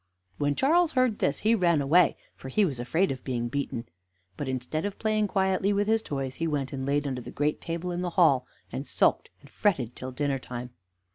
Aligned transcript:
When 0.39 0.55
Charles 0.55 0.93
heard 0.93 1.19
this, 1.19 1.41
he 1.41 1.53
ran 1.53 1.79
away, 1.79 2.17
for 2.35 2.49
he 2.49 2.65
was 2.65 2.79
afraid 2.79 3.11
of 3.11 3.23
being 3.23 3.49
beaten; 3.49 3.85
but, 4.35 4.49
instead 4.49 4.83
of 4.83 4.97
playing 4.97 5.27
quietly 5.27 5.71
with 5.73 5.87
his 5.87 6.01
toys, 6.01 6.33
he 6.41 6.47
went 6.47 6.73
and 6.73 6.87
laid 6.87 7.05
under 7.05 7.21
the 7.21 7.29
great 7.29 7.61
table 7.61 7.91
in 7.91 8.01
the 8.01 8.09
hall 8.09 8.47
and 8.71 8.87
sulked 8.87 9.29
and 9.41 9.49
fretted 9.51 9.95
till 9.95 10.11
dinner 10.11 10.39
time. 10.39 10.71